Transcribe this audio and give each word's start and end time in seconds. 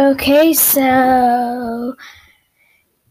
Okay, 0.00 0.52
so 0.54 1.96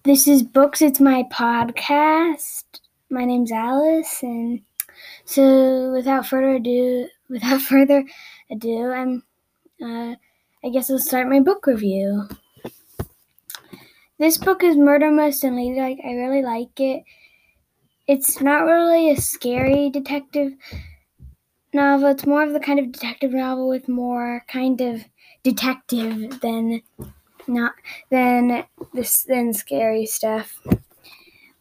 this 0.04 0.26
is 0.26 0.42
Books, 0.42 0.82
it's 0.82 1.02
my 1.02 1.24
podcast. 1.24 2.64
My 3.10 3.26
name's 3.26 3.52
Alice, 3.52 4.24
and 4.24 4.62
so 5.26 5.92
without 5.92 6.26
further 6.26 6.56
ado, 6.56 7.10
without 7.30 7.60
further 7.60 8.06
ado, 8.50 8.90
I'm, 8.90 9.24
uh, 9.84 10.16
I 10.64 10.70
guess 10.72 10.90
I'll 10.90 10.98
start 10.98 11.28
my 11.28 11.42
book 11.42 11.68
review. 11.68 12.30
This 14.18 14.38
book 14.38 14.64
is 14.64 14.78
Murder 14.78 15.12
Most 15.12 15.44
Unladylike. 15.44 16.00
I 16.06 16.14
really 16.14 16.42
like 16.42 16.80
it. 16.80 17.04
It's 18.08 18.40
not 18.40 18.64
really 18.64 19.12
a 19.12 19.20
scary 19.20 19.90
detective 19.90 20.54
novel. 21.74 22.12
It's 22.12 22.26
more 22.26 22.44
of 22.44 22.54
the 22.54 22.62
kind 22.62 22.80
of 22.80 22.94
detective 22.94 23.34
novel 23.34 23.68
with 23.68 23.90
more 23.90 24.46
kind 24.48 24.80
of 24.80 25.04
detective 25.48 26.42
than 26.42 26.82
not 27.48 27.74
than 28.12 28.66
this 28.94 29.24
than 29.24 29.54
scary 29.54 30.06
stuff. 30.06 30.62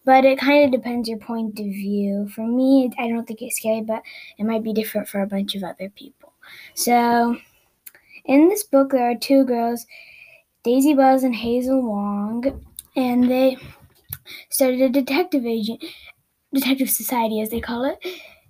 But 0.05 0.25
it 0.25 0.41
kind 0.41 0.65
of 0.65 0.73
depends 0.73 1.09
your 1.09 1.19
point 1.19 1.59
of 1.61 1.67
view. 1.67 2.29
For 2.35 2.47
me, 2.47 2.91
I 2.99 3.09
don't 3.09 3.27
think 3.27 3.43
it's 3.43 3.57
scary, 3.57 3.83
but 3.83 4.03
it 4.39 4.45
might 4.45 4.65
be 4.65 4.73
different 4.73 5.09
for 5.09 5.21
a 5.21 5.27
bunch 5.27 5.55
of 5.55 5.63
other 5.63 5.89
people. 5.91 6.33
So, 6.75 7.37
in 8.25 8.49
this 8.49 8.65
book, 8.65 8.91
there 8.91 9.11
are 9.11 9.17
two 9.17 9.45
girls, 9.45 9.87
Daisy 10.65 10.95
Buzz 10.95 11.23
and 11.23 11.35
Hazel 11.35 11.83
Wong, 11.83 12.65
and 12.97 13.31
they 13.31 13.57
started 14.51 14.81
a 14.81 14.89
detective 14.89 15.47
agent, 15.47 15.85
detective 16.53 16.91
society, 16.91 17.41
as 17.41 17.51
they 17.51 17.61
call 17.61 17.85
it, 17.85 17.99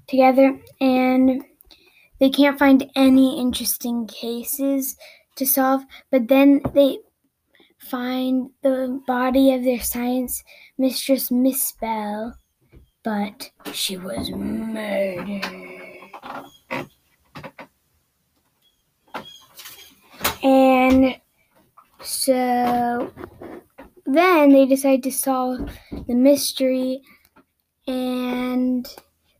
together, 0.08 0.58
and 0.80 1.42
they 2.20 2.30
can't 2.30 2.58
find 2.58 2.90
any 2.94 3.38
interesting 3.40 4.06
cases 4.06 4.96
to 5.36 5.46
solve, 5.46 5.82
but 6.10 6.28
then 6.28 6.62
they 6.74 6.98
find 7.78 8.50
the 8.62 9.00
body 9.06 9.52
of 9.54 9.64
their 9.64 9.80
science 9.80 10.42
mistress, 10.78 11.30
Miss 11.30 11.72
Bell, 11.80 12.36
but 13.04 13.50
she 13.72 13.96
was 13.96 14.30
murdered. 14.30 15.44
And 20.42 21.20
so 22.02 23.12
then 24.06 24.52
they 24.52 24.66
decide 24.66 25.02
to 25.04 25.12
solve 25.12 25.70
the 26.06 26.14
mystery 26.14 27.02
and 27.86 28.86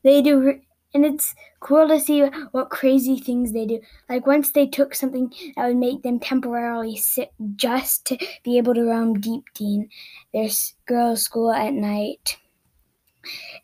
they 0.03 0.23
do 0.23 0.61
and 0.97 1.05
it's 1.05 1.35
cool 1.61 1.87
to 1.89 2.01
see 2.01 2.23
what 2.53 2.71
crazy 2.71 3.19
things 3.19 3.53
they 3.53 3.67
do. 3.67 3.81
Like 4.09 4.27
once 4.27 4.51
they 4.51 4.67
took 4.67 4.95
something 4.95 5.31
that 5.55 5.69
would 5.69 5.77
make 5.77 6.03
them 6.03 6.19
temporarily 6.19 6.97
sick 6.97 7.31
just 7.55 8.07
to 8.07 8.17
be 8.43 8.57
able 8.57 8.73
to 8.73 8.83
roam 8.83 9.21
Deepdean, 9.21 9.91
their 10.33 10.49
girls' 10.87 11.23
school 11.23 11.53
at 11.53 11.75
night. 11.75 12.39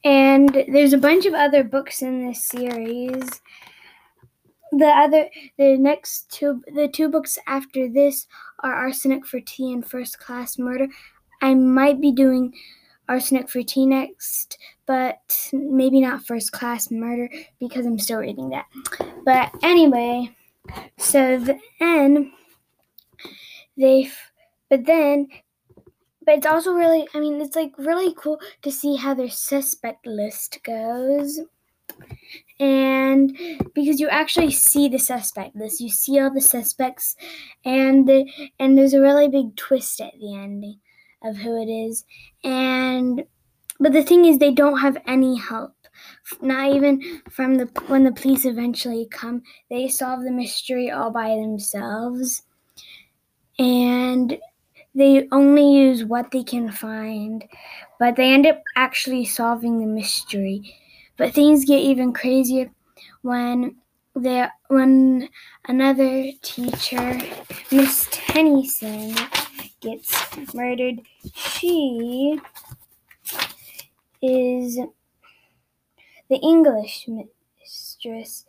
And 0.05 0.67
there's 0.69 0.93
a 0.93 0.99
bunch 0.99 1.25
of 1.25 1.33
other 1.33 1.65
books 1.65 2.03
in 2.03 2.27
this 2.27 2.45
series. 2.45 3.41
The 4.73 4.89
other, 4.89 5.31
the 5.57 5.79
next 5.79 6.31
two, 6.31 6.63
the 6.75 6.89
two 6.89 7.09
books 7.09 7.39
after 7.47 7.89
this 7.89 8.27
are 8.61 8.75
Arsenic 8.75 9.27
for 9.27 9.41
Tea 9.41 9.73
and 9.73 9.87
First 9.87 10.19
Class 10.19 10.59
Murder. 10.59 10.89
I 11.41 11.55
might 11.55 11.99
be 11.99 12.13
doing 12.13 12.53
Arsenic 13.09 13.49
for 13.49 13.63
Tea 13.63 13.87
next, 13.87 14.59
but 14.87 15.49
maybe 15.53 16.01
not 16.01 16.27
First 16.27 16.53
Class 16.53 16.91
Murder 16.91 17.29
because 17.59 17.87
I'm 17.87 17.99
still 17.99 18.19
reading 18.19 18.51
that. 18.51 18.67
But 19.25 19.53
anyway, 19.63 20.35
so 20.99 21.45
then 21.81 22.33
they, 23.77 24.11
but 24.71 24.85
then, 24.87 25.29
but 26.25 26.37
it's 26.37 26.47
also 26.47 26.73
really, 26.73 27.07
I 27.15 27.21
mean, 27.21 27.41
it's 27.41 27.57
like 27.57 27.73
really 27.79 28.15
cool 28.15 28.41
to 28.63 28.71
see 28.71 28.97
how 28.97 29.15
their 29.15 29.31
suspect 29.31 30.07
list 30.07 30.59
goes. 30.63 31.41
And 32.61 33.37
because 33.75 33.99
you 33.99 34.09
actually 34.09 34.53
see 34.53 34.89
the 34.89 34.99
suspect 34.99 35.57
list, 35.57 35.81
you 35.81 35.91
see 35.91 36.21
all 36.21 36.33
the 36.33 36.41
suspects, 36.41 37.17
and 37.65 38.09
the, 38.09 38.25
and 38.61 38.79
there's 38.79 38.95
a 38.95 39.01
really 39.01 39.29
big 39.29 39.57
twist 39.57 40.01
at 40.01 40.13
the 40.21 40.35
ending 40.37 40.79
of 41.25 41.37
who 41.37 41.61
it 41.61 41.71
is. 41.71 42.05
And 42.45 43.25
but 43.81 43.93
the 43.93 44.05
thing 44.05 44.25
is 44.25 44.39
they 44.39 44.53
don't 44.53 44.79
have 44.79 44.97
any 45.07 45.37
help. 45.37 45.75
Not 46.41 46.75
even 46.75 47.23
from 47.31 47.57
the 47.57 47.67
when 47.89 48.05
the 48.05 48.13
police 48.13 48.45
eventually 48.45 49.09
come, 49.11 49.43
they 49.71 49.89
solve 49.89 50.23
the 50.23 50.31
mystery 50.31 50.91
all 50.91 51.11
by 51.11 51.31
themselves. 51.31 52.43
And 53.59 54.39
they 54.95 55.27
only 55.33 55.75
use 55.75 56.05
what 56.05 56.31
they 56.31 56.43
can 56.43 56.71
find, 56.71 57.45
but 57.99 58.17
they 58.17 58.33
end 58.33 58.47
up 58.47 58.63
actually 58.77 59.25
solving 59.25 59.81
the 59.81 59.87
mystery. 59.87 60.75
But 61.17 61.35
things 61.35 61.65
get 61.65 61.81
even 61.81 62.13
crazier 62.13 62.71
when 63.23 63.77
there 64.15 64.53
when 64.69 65.29
another 65.67 66.31
teacher, 66.43 67.21
Miss 67.71 68.09
Tennyson, 68.11 69.15
gets 69.83 70.55
murdered. 70.55 71.03
She 71.35 72.41
is 74.23 74.79
the 76.29 76.37
English 76.37 77.07
mistress. 77.09 78.45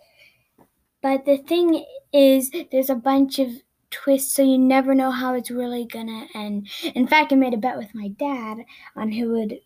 But 1.02 1.26
the 1.26 1.38
thing 1.38 1.84
is, 2.14 2.52
there's 2.72 2.90
a 2.90 2.96
bunch 2.96 3.40
of 3.40 3.50
twists, 3.90 4.34
so 4.34 4.42
you 4.42 4.58
never 4.58 4.96
know 4.96 5.12
how 5.12 5.34
it's 5.34 5.52
really 5.52 5.86
gonna 5.86 6.28
end. 6.34 6.70
In 6.96 7.08
fact, 7.08 7.34
I 7.34 7.36
made 7.36 7.54
a 7.54 7.58
bet 7.58 7.78
with 7.78 7.94
my 7.94 8.08
dad 8.08 8.60
on 8.96 9.12
who 9.12 9.32
would 9.32 9.60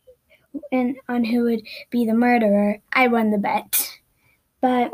and 0.71 0.97
on 1.07 1.23
who 1.23 1.43
would 1.43 1.61
be 1.91 2.05
the 2.05 2.13
murderer. 2.13 2.79
I 2.93 3.07
won 3.07 3.29
the 3.29 3.37
bet, 3.37 3.99
but 4.61 4.91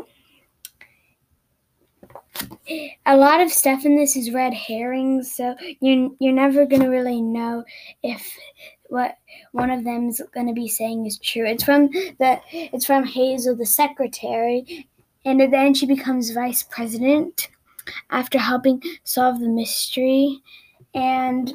a 3.06 3.16
lot 3.16 3.40
of 3.40 3.50
stuff 3.50 3.84
in 3.84 3.96
this 3.96 4.16
is 4.16 4.32
red 4.32 4.54
herrings, 4.54 5.34
so 5.34 5.54
you're 5.80 6.10
you're 6.18 6.32
never 6.32 6.66
gonna 6.66 6.90
really 6.90 7.20
know 7.20 7.64
if 8.02 8.26
what 8.88 9.18
one 9.52 9.70
of 9.70 9.84
them 9.84 10.08
is 10.08 10.22
gonna 10.34 10.52
be 10.52 10.68
saying 10.68 11.06
is 11.06 11.18
true. 11.18 11.46
It's 11.46 11.64
from 11.64 11.88
the 12.18 12.40
it's 12.50 12.86
from 12.86 13.04
Hazel, 13.04 13.56
the 13.56 13.66
secretary, 13.66 14.88
and 15.24 15.40
then 15.52 15.74
she 15.74 15.86
becomes 15.86 16.30
vice 16.30 16.62
president 16.62 17.48
after 18.10 18.38
helping 18.38 18.82
solve 19.04 19.40
the 19.40 19.48
mystery, 19.48 20.40
and 20.94 21.54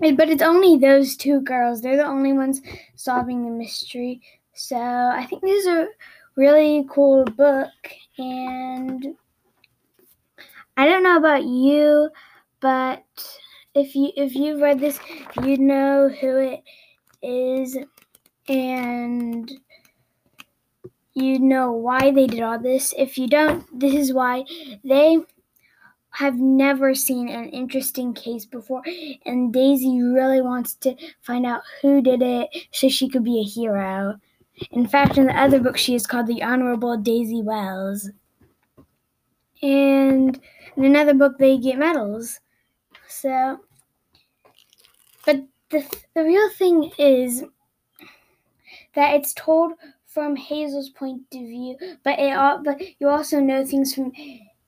but 0.00 0.28
it's 0.28 0.42
only 0.42 0.76
those 0.78 1.16
two 1.16 1.40
girls. 1.40 1.80
They're 1.80 1.96
the 1.96 2.04
only 2.04 2.32
ones 2.32 2.60
solving 2.94 3.44
the 3.44 3.50
mystery. 3.50 4.20
So 4.54 4.76
I 4.76 5.26
think 5.28 5.42
this 5.42 5.64
is 5.64 5.66
a 5.66 5.88
really 6.36 6.86
cool 6.90 7.24
book 7.24 7.70
and 8.18 9.16
I 10.78 10.86
don't 10.86 11.02
know 11.02 11.16
about 11.16 11.42
you, 11.42 12.08
but 12.60 13.04
if 13.74 13.96
you 13.96 14.12
if 14.16 14.36
you've 14.36 14.60
read 14.60 14.78
this, 14.78 15.00
you 15.42 15.58
know 15.58 16.08
who 16.08 16.36
it 16.36 16.62
is 17.20 17.76
and 18.46 19.50
you 21.14 21.40
know 21.40 21.72
why 21.72 22.12
they 22.12 22.28
did 22.28 22.42
all 22.42 22.60
this. 22.60 22.94
If 22.96 23.18
you 23.18 23.26
don't, 23.26 23.66
this 23.76 23.92
is 23.92 24.12
why 24.12 24.44
they 24.84 25.18
have 26.10 26.36
never 26.36 26.94
seen 26.94 27.28
an 27.28 27.48
interesting 27.48 28.14
case 28.14 28.44
before, 28.44 28.82
and 29.26 29.52
Daisy 29.52 30.00
really 30.00 30.42
wants 30.42 30.74
to 30.76 30.94
find 31.22 31.44
out 31.44 31.62
who 31.82 32.00
did 32.00 32.22
it 32.22 32.50
so 32.70 32.88
she 32.88 33.08
could 33.08 33.24
be 33.24 33.40
a 33.40 33.42
hero. 33.42 34.20
In 34.70 34.86
fact, 34.86 35.18
in 35.18 35.26
the 35.26 35.36
other 35.36 35.58
book, 35.58 35.76
she 35.76 35.96
is 35.96 36.06
called 36.06 36.28
the 36.28 36.44
Honorable 36.44 36.96
Daisy 36.96 37.42
Wells. 37.42 38.10
And 39.60 40.40
in 40.78 40.84
another 40.84 41.12
book, 41.12 41.38
they 41.38 41.58
get 41.58 41.76
medals. 41.76 42.38
So, 43.08 43.58
but 45.26 45.44
the, 45.70 45.84
the 46.14 46.22
real 46.22 46.48
thing 46.50 46.92
is 46.96 47.42
that 48.94 49.14
it's 49.14 49.34
told 49.34 49.72
from 50.06 50.36
Hazel's 50.36 50.88
point 50.88 51.22
of 51.32 51.40
view, 51.40 51.76
but 52.04 52.18
it 52.20 52.36
all, 52.36 52.62
but 52.62 52.80
you 53.00 53.08
also 53.08 53.40
know 53.40 53.64
things 53.66 53.92
from 53.92 54.12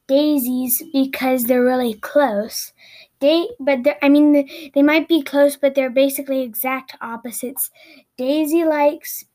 Daisy's 0.08 0.82
because 0.92 1.44
they're 1.44 1.64
really 1.64 1.94
close. 1.94 2.72
They, 3.20 3.48
but 3.60 3.78
I 4.02 4.08
mean, 4.08 4.72
they 4.74 4.82
might 4.82 5.06
be 5.06 5.22
close, 5.22 5.56
but 5.56 5.76
they're 5.76 5.90
basically 5.90 6.40
exact 6.40 6.96
opposites. 7.00 7.70
Daisy 8.16 8.64
likes 8.64 9.26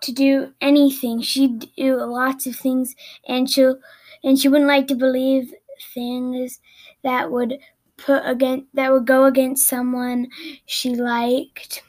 to 0.00 0.12
do 0.12 0.54
anything. 0.62 1.20
She 1.20 1.48
do 1.76 1.96
lots 1.96 2.46
of 2.46 2.56
things, 2.56 2.96
and 3.28 3.50
she'll 3.50 3.78
and 4.22 4.38
she 4.38 4.48
wouldn't 4.48 4.68
like 4.68 4.86
to 4.88 4.94
believe 4.94 5.54
things 5.94 6.60
that 7.02 7.30
would 7.30 7.58
put 7.96 8.22
against 8.24 8.66
that 8.74 8.92
would 8.92 9.06
go 9.06 9.24
against 9.24 9.66
someone 9.66 10.28
she 10.66 10.94
liked. 10.94 11.82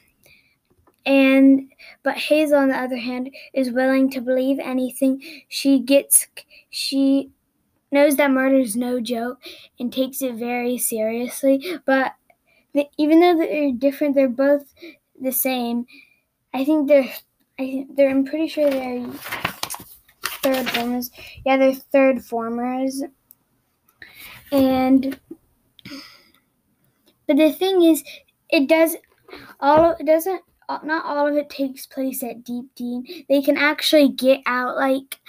And 1.06 1.72
but 2.04 2.18
Hazel 2.18 2.60
on 2.60 2.70
the 2.70 2.78
other 2.78 2.98
hand 2.98 3.32
is 3.54 3.72
willing 3.72 4.10
to 4.12 4.22
believe 4.22 4.60
anything. 4.60 5.22
She 5.48 5.80
gets 5.80 6.28
she 6.70 7.32
knows 7.92 8.16
that 8.16 8.32
murder 8.32 8.58
is 8.60 8.76
no 8.76 9.00
joke 9.00 9.42
and 9.80 9.92
takes 9.92 10.22
it 10.22 10.36
very 10.36 10.78
seriously. 10.78 11.80
But 11.86 12.14
the, 12.74 12.88
even 12.98 13.20
though 13.20 13.38
they're 13.38 13.72
different, 13.72 14.16
they're 14.16 14.30
both 14.30 14.74
the 15.20 15.32
same. 15.32 15.86
I 16.54 16.64
think 16.66 16.88
they're. 16.88 17.12
I 17.60 17.86
they're. 17.96 18.10
I'm 18.10 18.26
pretty 18.26 18.48
sure 18.48 18.70
they're 18.70 19.06
third 20.44 20.70
formers. 20.70 21.12
Yeah, 21.46 21.58
they're 21.58 21.74
third 21.74 22.24
formers. 22.24 23.04
And 24.52 25.20
but 27.28 27.38
the 27.38 27.52
thing 27.52 27.84
is, 27.84 28.04
it 28.50 28.68
does 28.68 28.96
all. 29.60 29.96
It 30.00 30.06
doesn't. 30.06 30.42
Not 30.84 31.06
all 31.06 31.28
of 31.28 31.36
it 31.36 31.50
takes 31.50 31.86
place 31.86 32.24
at 32.24 32.44
Deepdean. 32.44 33.26
They 33.28 33.42
can 33.42 33.58
actually 33.58 34.10
get 34.10 34.40
out 34.46 34.78
like 34.78 35.20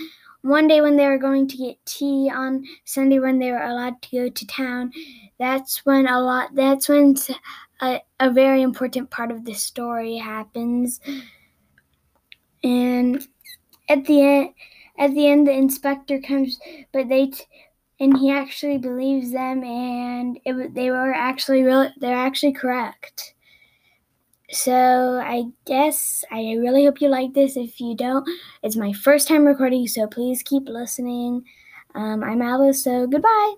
one 0.42 0.66
day 0.66 0.80
when 0.80 0.96
they 0.96 1.06
were 1.06 1.18
going 1.18 1.48
to 1.48 1.56
get 1.56 1.84
tea 1.86 2.30
on 2.32 2.64
Sunday 2.84 3.18
when 3.18 3.38
they 3.38 3.50
were 3.52 3.62
allowed 3.62 4.02
to 4.02 4.10
go 4.10 4.28
to 4.28 4.46
town, 4.46 4.92
that's 5.38 5.86
when 5.86 6.06
a 6.06 6.20
lot 6.20 6.54
that's 6.54 6.88
when 6.88 7.14
a, 7.80 8.00
a 8.20 8.30
very 8.30 8.62
important 8.62 9.10
part 9.10 9.30
of 9.30 9.44
the 9.44 9.54
story 9.54 10.16
happens. 10.16 11.00
And 12.64 13.26
at 13.88 14.04
the 14.04 14.20
end 14.20 14.54
at 14.98 15.12
the 15.14 15.26
end 15.28 15.46
the 15.46 15.52
inspector 15.52 16.20
comes 16.20 16.58
but 16.92 17.08
they 17.08 17.26
t- 17.26 17.44
and 18.00 18.18
he 18.18 18.30
actually 18.30 18.78
believes 18.78 19.32
them 19.32 19.62
and 19.64 20.38
it, 20.44 20.74
they 20.74 20.90
were 20.90 21.12
actually 21.12 21.62
really 21.62 21.88
they're 22.00 22.16
actually 22.16 22.52
correct. 22.52 23.34
So 24.50 25.18
I 25.24 25.44
guess 25.66 26.24
I 26.30 26.54
really 26.60 26.84
hope 26.84 27.00
you 27.00 27.08
like 27.08 27.32
this. 27.32 27.56
If 27.56 27.80
you 27.80 27.96
don't, 27.96 28.28
it's 28.62 28.76
my 28.76 28.92
first 28.92 29.26
time 29.28 29.44
recording, 29.44 29.86
so 29.86 30.06
please 30.06 30.42
keep 30.42 30.68
listening. 30.68 31.44
Um, 31.94 32.22
I'm 32.22 32.42
Alice, 32.42 32.84
so 32.84 33.06
goodbye. 33.06 33.54